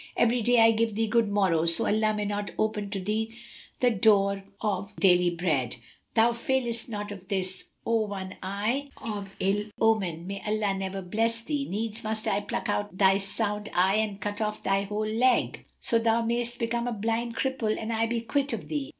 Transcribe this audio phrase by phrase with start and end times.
[0.17, 3.37] "Every day I give thee good morrow, so Allah may not open to thee
[3.81, 5.75] the door of daily bread."
[6.15, 10.25] "Thou failest not of this, O one eye[FN#269] of ill omen!
[10.25, 11.67] May Allah never bless thee!
[11.69, 15.99] Needs must I pluck out thy sound eye and cut off thy whole leg, so
[15.99, 18.89] thou mayst become a blind cripple and I be quit of thee.